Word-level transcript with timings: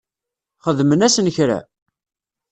Xedmen-asen 0.65 1.27
kra? 1.35 1.59